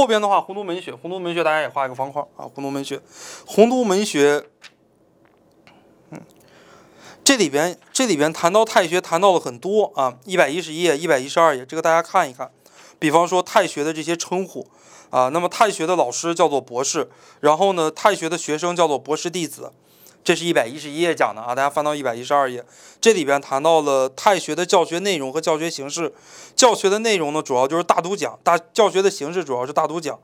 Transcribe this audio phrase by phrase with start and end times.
[0.00, 2.98] 后边的话，洪都门学，洪都门学大家也画一个方框啊，洪都门学，
[3.44, 4.46] 洪都门学，
[6.10, 6.18] 嗯，
[7.22, 12.50] 这里边这里边谈到太学谈到了很多啊，一百一十页、一百一十二页，这个大家看一看。
[12.98, 14.66] 比方说太学的这些称呼
[15.10, 17.10] 啊，那么太学的老师叫做博士，
[17.40, 19.70] 然后呢，太学的学生叫做博士弟子。
[20.22, 22.64] 这是一百一十一页讲的啊，大家翻到一百一十二页，
[23.00, 26.12] 这里边谈到了太学的教学内容和教学形式。
[26.54, 30.18] 教学的内容呢，主要就是大读讲；大教学的形式主要是大读讲，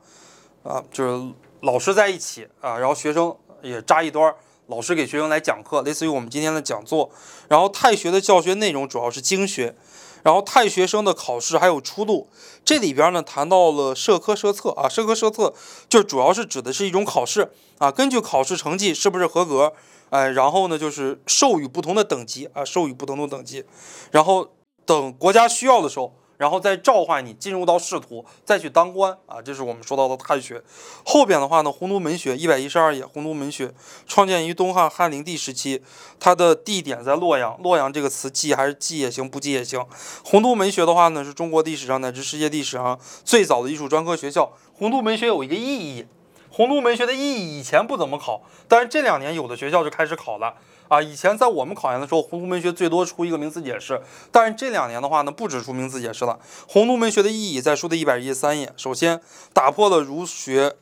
[0.63, 4.35] 啊，就是老师在一起啊，然后学生也扎一堆儿，
[4.67, 7.09] 老师给学生来讲课，类似于我们今天的讲座。
[7.47, 9.75] 然后太学的教学内容主要是经学，
[10.23, 12.29] 然后太学生的考试还有出路。
[12.65, 15.53] 这里边呢谈到了社科社测啊，社科社测
[15.87, 19.73] 就主要是指的是一种考试啊，根据考试成绩是不是合格。
[20.09, 23.65] 哎，然后呢，就是授予不同的等级啊，授予不同的等级，
[24.09, 24.47] 然后
[24.85, 29.41] 等国家需要的时候，然后再召唤你进入到仕途，再去当官啊。
[29.41, 30.63] 这是我们说到的太学。
[31.05, 33.73] 后边的话呢，鸿都门学一百一十二页，鸿都门学
[34.05, 35.81] 创建于东汉汉灵帝时期，
[36.19, 37.59] 它的地点在洛阳。
[37.61, 39.83] 洛阳这个词记还是记也行，不记也行。
[40.23, 44.53] 鸿都门学的话呢，是中国历史上乃至世界历史上最早的艺术专科学校。
[44.73, 46.05] 鸿都门学有一个意义。
[46.49, 50.55] 洪都门学的意义以前不怎么考，但是这两年有的学校就开始考了
[50.87, 51.01] 啊。
[51.01, 56.39] 以前在我们考研的时候，洪都门学最多出一个名词解释，但是这两年的话呢，不止出名词解释了。
[56.67, 59.21] 洪都门学的意义在书的一百一十三页，首先
[59.53, 60.75] 打破了儒学，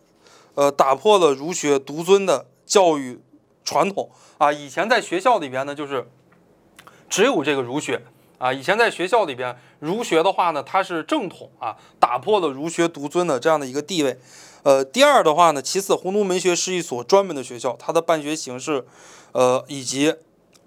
[0.54, 3.20] 呃，打破了儒学独尊的教育
[3.64, 4.54] 传统啊。
[4.54, 6.08] 以前在学校里边呢，就是
[7.10, 8.04] 只有这个儒学
[8.38, 8.54] 啊。
[8.54, 14.19] 以前在学校里边，儒学的话呢，它是正统啊，打破了儒学独尊的这样的一个地位。
[14.64, 18.83] 呃，第二的话呢，其次，洪都门学是一所专门的学校，它的办学形式，
[19.31, 20.16] 呃，以及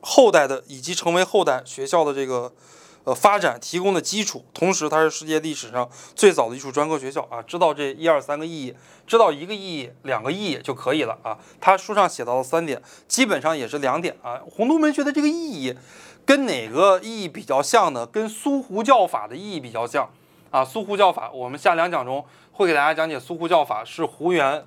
[0.01, 2.53] 后代的，以及成为后代学校的这个
[3.05, 4.45] 呃发展提供的基础。
[4.53, 7.43] 同时，它是世界历史上最早的艺术专科学校啊。
[7.43, 8.75] 知道这一二三个意义，
[9.07, 11.39] 知道一个意义、两个意义就可以了啊。
[11.61, 14.41] 他书上写到了三点，基本上也是两点啊。
[14.51, 15.75] 洪都门学的这个意义
[16.25, 18.07] 跟哪个意义比较像呢？
[18.07, 20.11] 跟苏湖教法的意义比较像
[20.51, 20.65] 啊。
[20.65, 22.25] 苏湖教法，我们下两讲中。
[22.51, 24.67] 会给大家讲解苏湖教法是胡元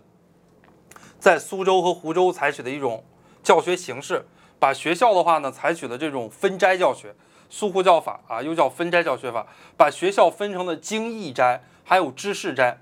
[1.20, 3.04] 在苏州和湖州采取的一种
[3.44, 4.26] 教学形式，
[4.60, 7.14] 把学校的话呢采取了这种分斋教学。
[7.52, 9.46] 苏湖教法啊，又叫分斋教学法，
[9.78, 12.82] 把学校分成了经义斋还有知识斋。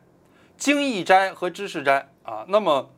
[0.58, 2.92] 经义斋和知识斋啊，那么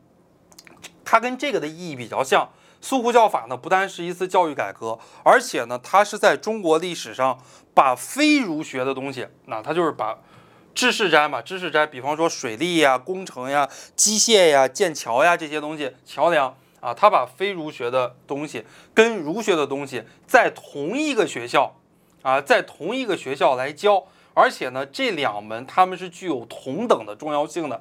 [1.04, 2.50] 它跟这个的意义比较像。
[2.80, 7.40] 苏湖教法呢，不单是一次教育改革，而且呢，它是在中国历史上
[7.72, 10.18] 把非儒学的东西，那它就是把。
[10.74, 21.76] 知识斋嘛，知识斋，比方说水利呀、工程呀、机械呀、建桥呀这些东西，桥梁啊，他把非儒学的东西跟儒学的东西在同一个学校
[22.22, 24.04] 啊，在同一个学校来教，
[24.34, 27.80] 而且呢，这两门他们是具有同等的重要性的，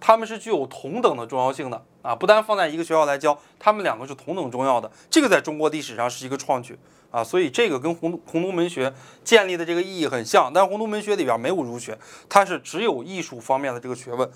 [0.00, 6.78] 他们是具有同等的重要性的啊，不单放在一个学校来教，他们两个是同等重要的，这个在中国历史上是一个创举。
[7.10, 8.92] 啊，所以这个跟洪洪都门学
[9.24, 11.98] 建立的这个意义很像，但洪都门学里边没有儒学，
[12.28, 14.30] 它是只有艺术方面的这个学问。